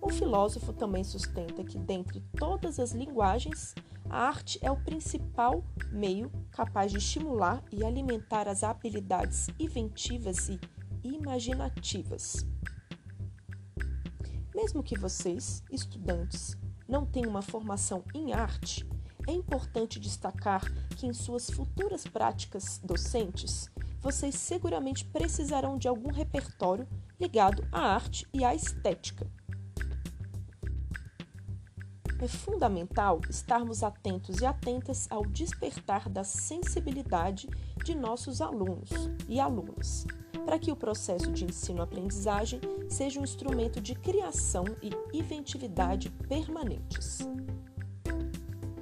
O 0.00 0.08
filósofo 0.08 0.72
também 0.72 1.02
sustenta 1.02 1.64
que, 1.64 1.76
dentre 1.76 2.22
todas 2.38 2.78
as 2.78 2.92
linguagens, 2.92 3.74
a 4.08 4.18
arte 4.28 4.56
é 4.62 4.70
o 4.70 4.76
principal 4.76 5.64
meio 5.90 6.30
capaz 6.52 6.92
de 6.92 6.98
estimular 6.98 7.60
e 7.72 7.84
alimentar 7.84 8.46
as 8.46 8.62
habilidades 8.62 9.48
inventivas 9.58 10.48
e 10.48 10.60
imaginativas. 11.02 12.46
Mesmo 14.54 14.80
que 14.80 14.96
vocês, 14.96 15.64
estudantes, 15.72 16.56
não 16.88 17.04
tenham 17.04 17.30
uma 17.30 17.42
formação 17.42 18.04
em 18.14 18.32
arte, 18.32 18.86
é 19.26 19.32
importante 19.32 19.98
destacar 19.98 20.62
que 20.96 21.06
em 21.06 21.12
suas 21.12 21.50
futuras 21.50 22.04
práticas 22.04 22.78
docentes, 22.82 23.70
vocês 24.00 24.34
seguramente 24.36 25.04
precisarão 25.04 25.76
de 25.76 25.88
algum 25.88 26.12
repertório 26.12 26.86
ligado 27.18 27.66
à 27.72 27.80
arte 27.94 28.26
e 28.32 28.44
à 28.44 28.54
estética. 28.54 29.26
É 32.18 32.28
fundamental 32.28 33.20
estarmos 33.28 33.82
atentos 33.82 34.40
e 34.40 34.46
atentas 34.46 35.06
ao 35.10 35.26
despertar 35.26 36.08
da 36.08 36.24
sensibilidade 36.24 37.46
de 37.84 37.94
nossos 37.94 38.40
alunos 38.40 38.88
e 39.28 39.38
alunas, 39.38 40.06
para 40.44 40.58
que 40.58 40.72
o 40.72 40.76
processo 40.76 41.30
de 41.30 41.44
ensino-aprendizagem 41.44 42.60
seja 42.88 43.20
um 43.20 43.24
instrumento 43.24 43.82
de 43.82 43.94
criação 43.94 44.64
e 44.80 44.90
inventividade 45.16 46.08
permanentes. 46.26 47.18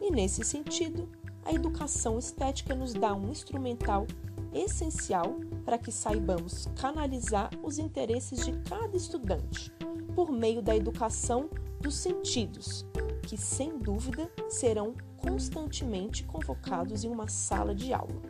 E 0.04 0.10
nesse 0.10 0.44
sentido, 0.44 1.08
a 1.46 1.54
educação 1.54 2.18
estética 2.18 2.74
nos 2.74 2.92
dá 2.92 3.14
um 3.14 3.30
instrumental 3.30 4.06
essencial 4.52 5.36
para 5.64 5.78
que 5.78 5.90
saibamos 5.90 6.68
canalizar 6.76 7.50
os 7.62 7.78
interesses 7.78 8.44
de 8.44 8.52
cada 8.68 8.94
estudante 8.94 9.72
por 10.14 10.30
meio 10.30 10.60
da 10.60 10.76
educação 10.76 11.48
dos 11.80 11.94
sentidos, 11.94 12.84
que 13.22 13.38
sem 13.38 13.78
dúvida 13.78 14.30
serão 14.46 14.94
constantemente 15.16 16.22
convocados 16.24 17.02
em 17.02 17.08
uma 17.08 17.26
sala 17.26 17.74
de 17.74 17.94
aula. 17.94 18.20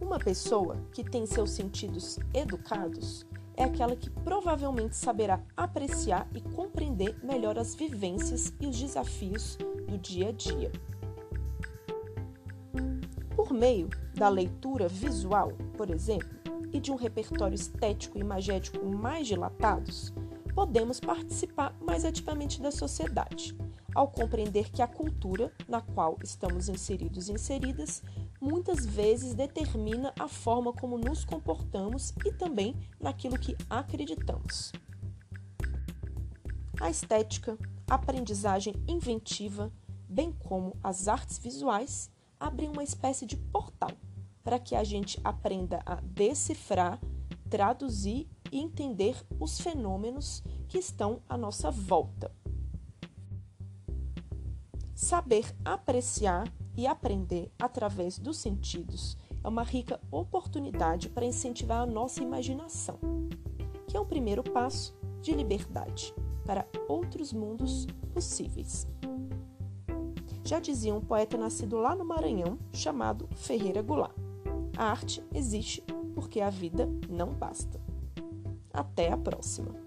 Uma 0.00 0.20
pessoa 0.20 0.76
que 0.92 1.02
tem 1.02 1.26
seus 1.26 1.50
sentidos 1.50 2.16
educados 2.32 3.26
é 3.56 3.64
aquela 3.64 3.96
que 3.96 4.10
provavelmente 4.10 4.94
saberá 4.94 5.40
apreciar 5.56 6.28
e 6.34 6.40
compreender 6.40 7.16
melhor 7.24 7.58
as 7.58 7.74
vivências 7.74 8.52
e 8.60 8.66
os 8.66 8.78
desafios 8.78 9.56
do 9.88 9.96
dia 9.96 10.28
a 10.28 10.32
dia. 10.32 10.70
Por 13.34 13.52
meio 13.52 13.88
da 14.14 14.28
leitura 14.28 14.88
visual, 14.88 15.52
por 15.76 15.90
exemplo, 15.90 16.36
e 16.72 16.80
de 16.80 16.90
um 16.90 16.96
repertório 16.96 17.54
estético 17.54 18.18
e 18.18 18.20
imagético 18.20 18.84
mais 18.84 19.26
dilatados, 19.26 20.12
podemos 20.54 21.00
participar 21.00 21.74
mais 21.80 22.04
ativamente 22.04 22.60
da 22.60 22.70
sociedade, 22.70 23.56
ao 23.94 24.08
compreender 24.08 24.70
que 24.70 24.82
a 24.82 24.86
cultura 24.86 25.52
na 25.68 25.80
qual 25.80 26.18
estamos 26.22 26.68
inseridos 26.68 27.28
e 27.28 27.32
inseridas 27.32 28.02
muitas 28.40 28.84
vezes 28.84 29.34
determina 29.34 30.12
a 30.18 30.28
forma 30.28 30.72
como 30.72 30.98
nos 30.98 31.24
comportamos 31.24 32.12
e 32.24 32.32
também 32.32 32.76
naquilo 33.00 33.38
que 33.38 33.56
acreditamos. 33.68 34.72
A 36.80 36.90
estética, 36.90 37.58
aprendizagem 37.88 38.74
inventiva, 38.86 39.72
bem 40.08 40.32
como 40.32 40.76
as 40.82 41.08
artes 41.08 41.38
visuais, 41.38 42.10
abrem 42.38 42.68
uma 42.68 42.84
espécie 42.84 43.24
de 43.24 43.36
portal 43.36 43.90
para 44.44 44.58
que 44.58 44.76
a 44.76 44.84
gente 44.84 45.18
aprenda 45.24 45.82
a 45.84 45.96
decifrar, 45.96 47.00
traduzir 47.48 48.28
e 48.52 48.58
entender 48.58 49.16
os 49.40 49.60
fenômenos 49.60 50.42
que 50.68 50.78
estão 50.78 51.20
à 51.28 51.36
nossa 51.36 51.70
volta. 51.70 52.30
Saber 54.94 55.52
apreciar 55.64 56.46
e 56.76 56.86
aprender 56.86 57.50
através 57.58 58.18
dos 58.18 58.36
sentidos 58.36 59.16
é 59.42 59.48
uma 59.48 59.62
rica 59.62 60.00
oportunidade 60.10 61.08
para 61.08 61.24
incentivar 61.24 61.82
a 61.82 61.86
nossa 61.86 62.22
imaginação, 62.22 62.98
que 63.86 63.96
é 63.96 64.00
o 64.00 64.04
primeiro 64.04 64.42
passo 64.42 64.96
de 65.22 65.32
liberdade 65.32 66.14
para 66.44 66.66
outros 66.88 67.32
mundos 67.32 67.86
possíveis. 68.12 68.86
Já 70.44 70.60
dizia 70.60 70.94
um 70.94 71.00
poeta 71.00 71.36
nascido 71.36 71.76
lá 71.76 71.94
no 71.94 72.04
Maranhão, 72.04 72.58
chamado 72.72 73.28
Ferreira 73.34 73.82
Goulart: 73.82 74.14
A 74.76 74.84
arte 74.84 75.22
existe 75.34 75.82
porque 76.14 76.40
a 76.40 76.50
vida 76.50 76.88
não 77.08 77.32
basta. 77.32 77.80
Até 78.72 79.10
a 79.10 79.16
próxima! 79.16 79.85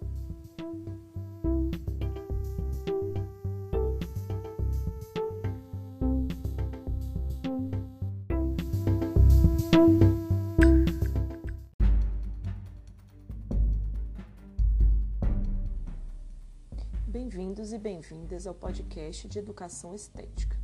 Bem-vindos 17.07 17.71
e 17.71 17.77
bem-vindas 17.77 18.45
ao 18.45 18.53
podcast 18.53 19.29
de 19.29 19.39
Educação 19.39 19.95
Estética. 19.95 20.57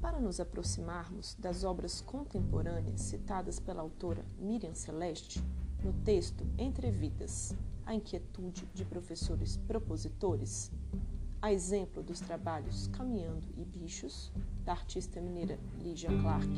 Para 0.00 0.18
nos 0.18 0.40
aproximarmos 0.40 1.34
das 1.34 1.64
obras 1.64 2.00
contemporâneas 2.00 3.02
citadas 3.02 3.60
pela 3.60 3.82
autora 3.82 4.24
Miriam 4.38 4.74
Celeste, 4.74 5.44
no 5.82 5.92
texto 5.92 6.46
Entre 6.56 6.90
Vidas 6.90 7.54
A 7.84 7.94
Inquietude 7.94 8.64
de 8.72 8.86
Professores 8.86 9.58
Propositores, 9.58 10.72
a 11.42 11.52
exemplo 11.52 12.02
dos 12.02 12.20
trabalhos 12.20 12.86
Caminhando 12.88 13.46
e 13.54 13.64
Bichos, 13.66 14.32
da 14.64 14.72
artista 14.72 15.20
mineira 15.20 15.58
Lígia 15.78 16.10
Clark, 16.20 16.48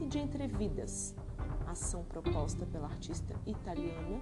e 0.00 0.06
de 0.06 0.18
Entrevidas, 0.18 1.14
ação 1.66 2.04
proposta 2.04 2.66
pela 2.66 2.86
artista 2.86 3.34
italiana 3.46 4.20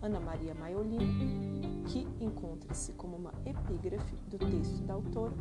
Ana 0.00 0.20
Maria 0.20 0.54
Maiolino, 0.54 1.84
que 1.86 2.06
encontra-se 2.20 2.92
como 2.92 3.16
uma 3.16 3.32
epígrafe 3.44 4.14
do 4.28 4.38
texto 4.38 4.82
da 4.84 4.94
autora, 4.94 5.34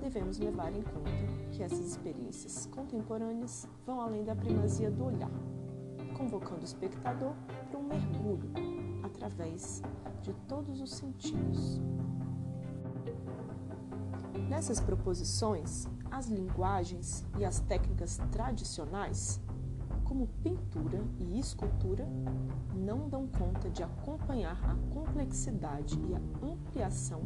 devemos 0.00 0.38
levar 0.38 0.72
em 0.72 0.82
conta 0.82 1.10
que 1.52 1.62
essas 1.62 1.80
experiências 1.80 2.66
contemporâneas 2.66 3.68
vão 3.84 4.00
além 4.00 4.24
da 4.24 4.34
primazia 4.34 4.90
do 4.90 5.04
olhar, 5.04 5.30
convocando 6.16 6.62
o 6.62 6.64
espectador 6.64 7.34
para 7.68 7.78
um 7.78 7.82
mergulho 7.82 8.50
através 9.02 9.82
de 10.22 10.32
todos 10.48 10.80
os 10.80 10.90
sentidos. 10.90 11.78
Nessas 14.50 14.80
proposições, 14.80 15.86
as 16.10 16.26
linguagens 16.26 17.24
e 17.38 17.44
as 17.44 17.60
técnicas 17.60 18.18
tradicionais, 18.32 19.40
como 20.02 20.26
pintura 20.42 21.00
e 21.20 21.38
escultura, 21.38 22.04
não 22.74 23.08
dão 23.08 23.28
conta 23.28 23.70
de 23.70 23.84
acompanhar 23.84 24.58
a 24.68 24.74
complexidade 24.92 25.96
e 26.00 26.14
a 26.16 26.50
ampliação 26.52 27.22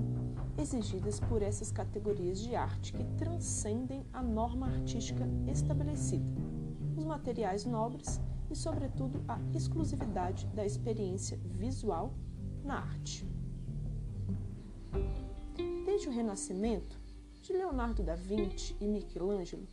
exigidas 0.58 1.18
por 1.18 1.40
essas 1.40 1.72
categorias 1.72 2.40
de 2.40 2.54
arte 2.54 2.92
que 2.92 3.04
transcendem 3.16 4.04
a 4.12 4.22
norma 4.22 4.66
artística 4.66 5.26
estabelecida, 5.46 6.26
os 6.94 7.06
materiais 7.06 7.64
nobres 7.64 8.20
e, 8.50 8.54
sobretudo, 8.54 9.24
a 9.26 9.40
exclusividade 9.56 10.46
da 10.48 10.66
experiência 10.66 11.40
visual 11.42 12.12
na 12.62 12.80
arte. 12.80 13.26
Desde 15.86 16.08
o 16.08 16.12
Renascimento, 16.12 17.03
de 17.44 17.52
Leonardo 17.52 18.02
da 18.02 18.14
Vinci 18.14 18.74
e 18.80 18.86
Michelangelo, 18.86 19.68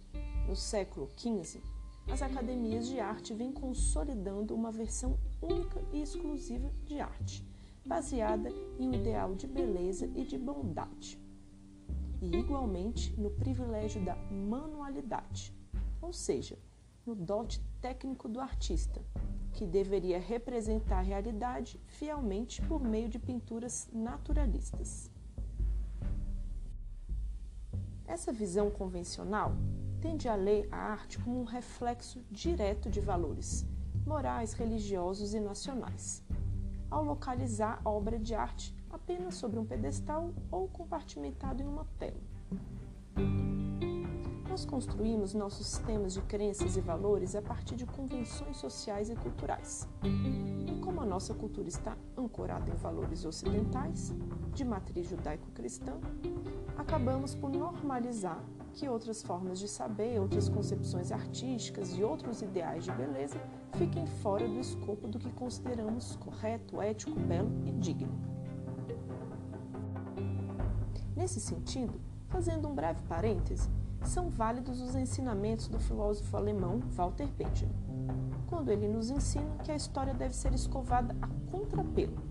no 0.45 0.53
século 0.57 1.09
XV, 1.15 1.61
as 2.11 2.21
academias 2.21 2.85
de 2.85 2.99
arte 2.99 3.33
vêm 3.33 3.49
consolidando 3.49 4.53
uma 4.53 4.69
versão 4.69 5.17
única 5.41 5.81
e 5.93 6.01
exclusiva 6.01 6.69
de 6.83 6.99
arte, 6.99 7.47
baseada 7.85 8.49
em 8.77 8.89
um 8.89 8.93
ideal 8.93 9.33
de 9.35 9.47
beleza 9.47 10.05
e 10.13 10.25
de 10.25 10.37
bondade, 10.37 11.17
e 12.21 12.35
igualmente 12.35 13.17
no 13.17 13.31
privilégio 13.31 14.03
da 14.03 14.17
manualidade, 14.29 15.55
ou 16.01 16.11
seja, 16.11 16.59
no 17.05 17.15
dote 17.15 17.61
técnico 17.79 18.27
do 18.27 18.41
artista, 18.41 19.01
que 19.53 19.65
deveria 19.65 20.19
representar 20.19 20.99
a 20.99 21.03
realidade 21.03 21.79
fielmente 21.87 22.61
por 22.63 22.83
meio 22.83 23.07
de 23.07 23.17
pinturas 23.17 23.89
naturalistas. 23.93 25.10
Essa 28.11 28.33
visão 28.33 28.69
convencional 28.69 29.53
tende 30.01 30.27
a 30.27 30.35
ler 30.35 30.67
a 30.69 30.75
arte 30.75 31.17
como 31.17 31.39
um 31.39 31.45
reflexo 31.45 32.19
direto 32.29 32.89
de 32.89 32.99
valores 32.99 33.65
morais, 34.05 34.51
religiosos 34.51 35.33
e 35.33 35.39
nacionais, 35.39 36.21
ao 36.89 37.05
localizar 37.05 37.79
a 37.85 37.89
obra 37.89 38.19
de 38.19 38.35
arte 38.35 38.75
apenas 38.89 39.35
sobre 39.35 39.57
um 39.57 39.65
pedestal 39.65 40.33
ou 40.51 40.67
compartimentado 40.67 41.63
em 41.63 41.65
uma 41.65 41.87
tela. 41.97 42.19
Nós 44.49 44.65
construímos 44.65 45.33
nossos 45.33 45.67
sistemas 45.67 46.13
de 46.13 46.21
crenças 46.23 46.75
e 46.75 46.81
valores 46.81 47.33
a 47.33 47.41
partir 47.41 47.77
de 47.77 47.85
convenções 47.85 48.57
sociais 48.57 49.09
e 49.09 49.15
culturais. 49.15 49.87
E 50.03 50.81
como 50.81 50.99
a 50.99 51.05
nossa 51.05 51.33
cultura 51.33 51.69
está 51.69 51.95
ancorada 52.17 52.69
em 52.69 52.75
valores 52.75 53.23
ocidentais, 53.23 54.13
de 54.53 54.65
matriz 54.65 55.07
judaico-cristã, 55.07 55.93
acabamos 56.81 57.35
por 57.35 57.49
normalizar 57.49 58.43
que 58.73 58.89
outras 58.89 59.21
formas 59.21 59.59
de 59.59 59.67
saber, 59.67 60.19
outras 60.19 60.49
concepções 60.49 61.11
artísticas 61.11 61.95
e 61.97 62.03
outros 62.03 62.41
ideais 62.41 62.85
de 62.85 62.91
beleza 62.91 63.39
fiquem 63.73 64.05
fora 64.07 64.47
do 64.47 64.59
escopo 64.59 65.07
do 65.07 65.19
que 65.19 65.31
consideramos 65.31 66.15
correto, 66.15 66.81
ético, 66.81 67.19
belo 67.19 67.51
e 67.65 67.71
digno. 67.71 68.11
Nesse 71.15 71.39
sentido, 71.39 71.99
fazendo 72.29 72.67
um 72.67 72.73
breve 72.73 73.01
parêntese, 73.07 73.69
são 74.03 74.29
válidos 74.29 74.81
os 74.81 74.95
ensinamentos 74.95 75.67
do 75.67 75.79
filósofo 75.79 76.35
alemão 76.35 76.79
Walter 76.95 77.27
Benjamin, 77.27 77.75
quando 78.47 78.69
ele 78.69 78.87
nos 78.87 79.11
ensina 79.11 79.57
que 79.63 79.71
a 79.71 79.75
história 79.75 80.13
deve 80.13 80.35
ser 80.35 80.53
escovada 80.53 81.15
a 81.21 81.51
contrapelo, 81.51 82.30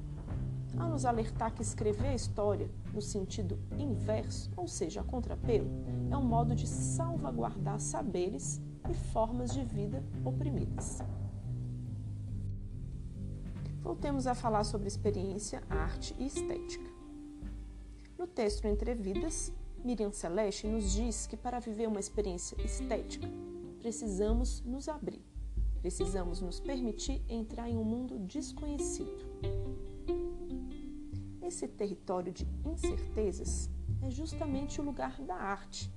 ao 0.80 0.88
nos 0.88 1.04
alertar 1.04 1.54
que 1.54 1.62
escrever 1.62 2.08
a 2.08 2.14
história 2.14 2.70
no 2.92 3.02
sentido 3.02 3.58
inverso, 3.78 4.50
ou 4.56 4.66
seja, 4.66 5.00
a 5.00 5.04
contrapelo, 5.04 5.68
é 6.10 6.16
um 6.16 6.24
modo 6.24 6.54
de 6.54 6.66
salvaguardar 6.66 7.78
saberes 7.78 8.60
e 8.88 8.94
formas 8.94 9.52
de 9.52 9.62
vida 9.62 10.02
oprimidas. 10.24 11.00
Voltemos 13.82 14.26
a 14.26 14.34
falar 14.34 14.64
sobre 14.64 14.88
experiência, 14.88 15.62
arte 15.68 16.14
e 16.18 16.26
estética. 16.26 16.90
No 18.18 18.26
texto 18.26 18.66
Entre 18.66 18.94
Vidas, 18.94 19.52
Miriam 19.82 20.12
Celeste 20.12 20.66
nos 20.66 20.92
diz 20.92 21.26
que 21.26 21.36
para 21.36 21.58
viver 21.58 21.88
uma 21.88 22.00
experiência 22.00 22.56
estética, 22.62 23.26
precisamos 23.78 24.60
nos 24.62 24.88
abrir, 24.88 25.24
precisamos 25.80 26.42
nos 26.42 26.60
permitir 26.60 27.22
entrar 27.28 27.68
em 27.68 27.76
um 27.76 27.84
mundo 27.84 28.18
desconhecido. 28.18 29.30
Esse 31.50 31.66
território 31.66 32.32
de 32.32 32.46
incertezas 32.64 33.68
é 34.02 34.08
justamente 34.08 34.80
o 34.80 34.84
lugar 34.84 35.20
da 35.20 35.34
arte, 35.34 35.92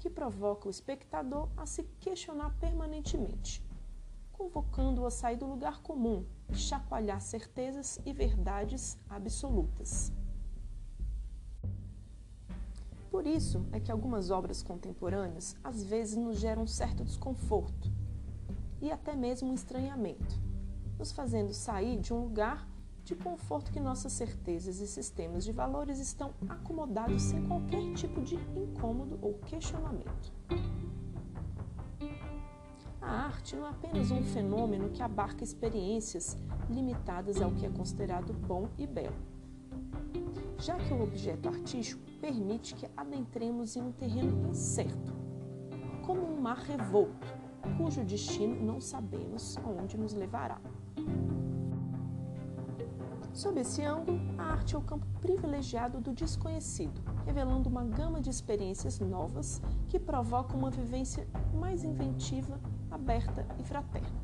que 0.00 0.10
provoca 0.10 0.66
o 0.66 0.70
espectador 0.70 1.48
a 1.56 1.64
se 1.64 1.84
questionar 2.00 2.52
permanentemente, 2.58 3.64
convocando-o 4.32 5.06
a 5.06 5.10
sair 5.12 5.36
do 5.36 5.46
lugar 5.46 5.80
comum 5.80 6.26
e 6.48 6.56
chacoalhar 6.56 7.20
certezas 7.20 8.00
e 8.04 8.12
verdades 8.12 8.98
absolutas. 9.08 10.12
Por 13.12 13.28
isso 13.28 13.64
é 13.70 13.78
que 13.78 13.92
algumas 13.92 14.28
obras 14.32 14.60
contemporâneas 14.60 15.54
às 15.62 15.84
vezes 15.84 16.16
nos 16.16 16.36
geram 16.36 16.66
certo 16.66 17.04
desconforto 17.04 17.88
e 18.82 18.90
até 18.90 19.14
mesmo 19.14 19.50
um 19.50 19.54
estranhamento, 19.54 20.34
nos 20.98 21.12
fazendo 21.12 21.54
sair 21.54 22.00
de 22.00 22.12
um 22.12 22.24
lugar 22.24 22.68
de 23.10 23.16
conforto 23.16 23.72
que 23.72 23.80
nossas 23.80 24.12
certezas 24.12 24.78
e 24.78 24.86
sistemas 24.86 25.44
de 25.44 25.50
valores 25.50 25.98
estão 25.98 26.32
acomodados 26.48 27.20
sem 27.22 27.44
qualquer 27.44 27.92
tipo 27.94 28.22
de 28.22 28.36
incômodo 28.56 29.18
ou 29.20 29.34
questionamento. 29.34 30.32
A 33.00 33.10
arte 33.26 33.56
não 33.56 33.66
é 33.66 33.70
apenas 33.70 34.12
um 34.12 34.22
fenômeno 34.22 34.90
que 34.90 35.02
abarca 35.02 35.42
experiências 35.42 36.36
limitadas 36.68 37.42
ao 37.42 37.50
que 37.50 37.66
é 37.66 37.68
considerado 37.68 38.32
bom 38.32 38.68
e 38.78 38.86
belo 38.86 39.16
já 40.60 40.76
que 40.76 40.92
o 40.92 41.02
objeto 41.02 41.48
artístico 41.48 42.02
permite 42.20 42.74
que 42.74 42.86
adentremos 42.94 43.76
em 43.76 43.80
um 43.80 43.92
terreno 43.92 44.50
incerto, 44.50 45.14
como 46.04 46.20
um 46.20 46.38
mar 46.38 46.58
revolto, 46.58 47.26
cujo 47.78 48.04
destino 48.04 48.62
não 48.62 48.78
sabemos 48.78 49.56
aonde 49.64 49.96
nos 49.96 50.12
levará. 50.12 50.60
Sob 53.40 53.58
esse 53.58 53.82
ângulo, 53.82 54.20
a 54.36 54.52
arte 54.52 54.74
é 54.74 54.78
o 54.78 54.82
campo 54.82 55.06
privilegiado 55.18 55.98
do 55.98 56.12
desconhecido, 56.12 57.00
revelando 57.24 57.70
uma 57.70 57.82
gama 57.82 58.20
de 58.20 58.28
experiências 58.28 59.00
novas 59.00 59.62
que 59.88 59.98
provocam 59.98 60.58
uma 60.58 60.70
vivência 60.70 61.26
mais 61.54 61.82
inventiva, 61.82 62.60
aberta 62.90 63.46
e 63.58 63.62
fraterna. 63.62 64.20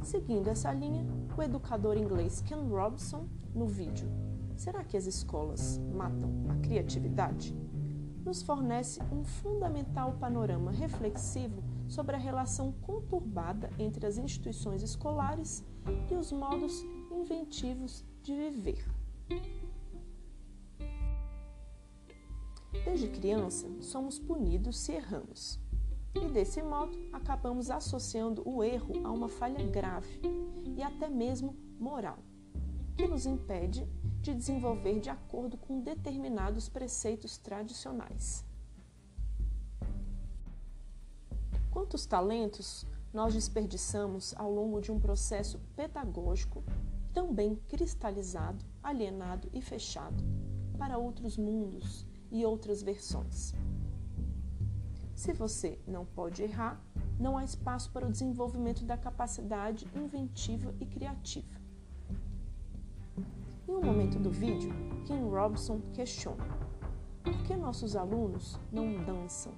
Seguindo 0.00 0.46
essa 0.46 0.72
linha, 0.72 1.04
o 1.36 1.42
educador 1.42 1.96
inglês 1.96 2.40
Ken 2.40 2.68
Robson, 2.68 3.26
no 3.52 3.66
vídeo 3.66 4.08
Será 4.54 4.84
que 4.84 4.96
as 4.96 5.06
escolas 5.06 5.80
matam 5.92 6.30
a 6.50 6.54
criatividade? 6.64 7.52
Nos 8.24 8.44
fornece 8.44 9.00
um 9.10 9.24
fundamental 9.24 10.12
panorama 10.20 10.70
reflexivo 10.70 11.64
sobre 11.88 12.14
a 12.14 12.18
relação 12.20 12.70
conturbada 12.80 13.70
entre 13.76 14.06
as 14.06 14.18
instituições 14.18 14.84
escolares 14.84 15.64
e 16.08 16.14
os 16.14 16.30
modos 16.30 16.84
inventivos 17.14 18.04
de 18.22 18.34
viver. 18.34 18.84
Desde 22.84 23.08
criança, 23.08 23.66
somos 23.80 24.18
punidos 24.18 24.78
se 24.78 24.92
erramos. 24.92 25.58
E 26.14 26.28
desse 26.28 26.62
modo, 26.62 26.96
acabamos 27.12 27.70
associando 27.70 28.42
o 28.48 28.62
erro 28.62 29.00
a 29.04 29.10
uma 29.10 29.28
falha 29.28 29.64
grave 29.66 30.20
e 30.76 30.82
até 30.82 31.08
mesmo 31.08 31.56
moral, 31.78 32.18
que 32.96 33.06
nos 33.06 33.26
impede 33.26 33.86
de 34.20 34.34
desenvolver 34.34 35.00
de 35.00 35.10
acordo 35.10 35.56
com 35.56 35.80
determinados 35.80 36.68
preceitos 36.68 37.36
tradicionais. 37.36 38.44
Quantos 41.70 42.06
talentos 42.06 42.86
nós 43.12 43.34
desperdiçamos 43.34 44.34
ao 44.36 44.50
longo 44.50 44.80
de 44.80 44.92
um 44.92 44.98
processo 44.98 45.60
pedagógico 45.74 46.62
tão 47.14 47.32
bem 47.32 47.54
cristalizado, 47.68 48.64
alienado 48.82 49.48
e 49.54 49.62
fechado, 49.62 50.22
para 50.76 50.98
outros 50.98 51.38
mundos 51.38 52.04
e 52.30 52.44
outras 52.44 52.82
versões. 52.82 53.54
Se 55.14 55.32
você 55.32 55.78
não 55.86 56.04
pode 56.04 56.42
errar, 56.42 56.82
não 57.18 57.38
há 57.38 57.44
espaço 57.44 57.92
para 57.92 58.06
o 58.06 58.10
desenvolvimento 58.10 58.84
da 58.84 58.96
capacidade 58.96 59.86
inventiva 59.94 60.74
e 60.80 60.84
criativa. 60.84 61.54
Em 63.68 63.72
um 63.72 63.80
momento 63.80 64.18
do 64.18 64.30
vídeo, 64.30 64.72
Kim 65.06 65.22
Robson 65.30 65.80
questiona: 65.92 66.44
por 67.22 67.40
que 67.44 67.54
nossos 67.54 67.94
alunos 67.94 68.58
não 68.72 69.02
dançam? 69.04 69.52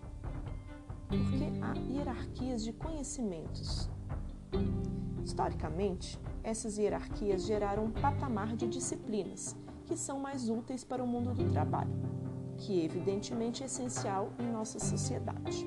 Porque 1.09 1.45
há 1.63 1.73
hierarquias 1.91 2.63
de 2.63 2.73
conhecimentos. 2.75 3.89
Historicamente, 5.25 6.21
essas 6.47 6.79
hierarquias 6.79 7.45
geraram 7.45 7.87
um 7.87 7.91
patamar 7.91 8.55
de 8.55 8.69
disciplinas 8.69 9.57
que 9.85 9.97
são 9.97 10.21
mais 10.21 10.49
úteis 10.49 10.85
para 10.85 11.03
o 11.03 11.07
mundo 11.07 11.35
do 11.35 11.51
trabalho, 11.51 11.91
que 12.57 12.85
evidentemente 12.85 13.65
é 13.65 13.67
essencial 13.67 14.31
em 14.39 14.47
nossa 14.47 14.79
sociedade. 14.79 15.67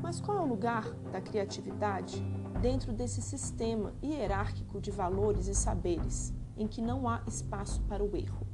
Mas 0.00 0.20
qual 0.20 0.38
é 0.38 0.40
o 0.42 0.46
lugar 0.46 0.88
da 1.10 1.20
criatividade 1.20 2.22
dentro 2.62 2.92
desse 2.92 3.20
sistema 3.20 3.92
hierárquico 4.00 4.80
de 4.80 4.92
valores 4.92 5.48
e 5.48 5.56
saberes 5.56 6.32
em 6.56 6.68
que 6.68 6.80
não 6.80 7.08
há 7.08 7.20
espaço 7.26 7.82
para 7.88 8.04
o 8.04 8.16
erro? 8.16 8.46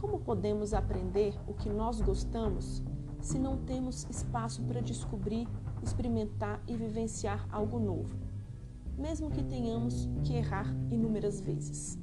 Como 0.00 0.20
podemos 0.20 0.72
aprender 0.72 1.34
o 1.48 1.54
que 1.54 1.68
nós 1.68 2.00
gostamos 2.00 2.84
se 3.20 3.36
não 3.38 3.56
temos 3.56 4.06
espaço 4.08 4.62
para 4.62 4.80
descobrir, 4.80 5.48
experimentar 5.84 6.60
e 6.66 6.74
vivenciar 6.74 7.46
algo 7.52 7.78
novo, 7.78 8.16
mesmo 8.96 9.30
que 9.30 9.42
tenhamos 9.44 10.08
que 10.24 10.34
errar 10.34 10.66
inúmeras 10.90 11.40
vezes? 11.40 11.98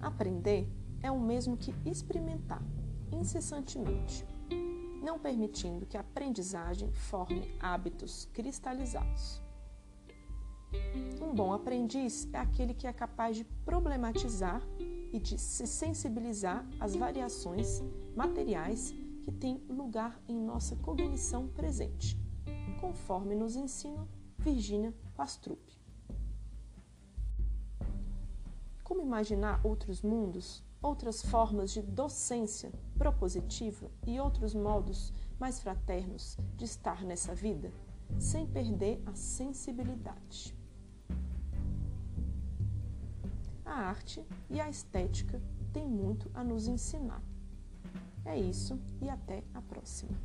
Aprender 0.00 0.68
é 1.02 1.10
o 1.10 1.18
mesmo 1.18 1.56
que 1.56 1.74
experimentar 1.84 2.62
incessantemente, 3.10 4.24
não 5.02 5.18
permitindo 5.18 5.86
que 5.86 5.96
a 5.96 6.00
aprendizagem 6.00 6.90
forme 6.92 7.50
hábitos 7.60 8.28
cristalizados. 8.32 9.40
Um 11.20 11.34
bom 11.34 11.52
aprendiz 11.52 12.28
é 12.32 12.38
aquele 12.38 12.74
que 12.74 12.86
é 12.86 12.92
capaz 12.92 13.36
de 13.36 13.44
problematizar 13.64 14.62
e 15.12 15.18
de 15.18 15.38
se 15.38 15.66
sensibilizar 15.66 16.66
às 16.80 16.96
variações 16.96 17.82
materiais 18.16 18.94
que 19.22 19.32
têm 19.32 19.64
lugar 19.68 20.20
em 20.28 20.38
nossa 20.38 20.76
cognição 20.76 21.48
presente, 21.48 22.18
conforme 22.80 23.34
nos 23.34 23.56
ensina 23.56 24.06
Virginia 24.38 24.94
Pastrup. 25.16 25.60
Como 28.82 29.00
imaginar 29.00 29.60
outros 29.64 30.02
mundos 30.02 30.62
outras 30.82 31.22
formas 31.22 31.70
de 31.70 31.80
docência 31.80 32.72
propositiva 32.98 33.88
e 34.06 34.18
outros 34.18 34.52
modos 34.52 35.12
mais 35.38 35.60
fraternos 35.60 36.36
de 36.56 36.64
estar 36.64 37.04
nessa 37.04 37.34
vida, 37.34 37.72
sem 38.18 38.46
perder 38.46 39.00
a 39.06 39.14
sensibilidade. 39.14 40.54
A 43.64 43.72
arte 43.72 44.26
e 44.50 44.60
a 44.60 44.68
estética 44.68 45.40
têm 45.72 45.88
muito 45.88 46.30
a 46.34 46.42
nos 46.42 46.66
ensinar. 46.66 47.22
É 48.24 48.38
isso 48.38 48.78
e 49.00 49.08
até 49.08 49.42
a 49.54 49.60
próxima. 49.60 50.16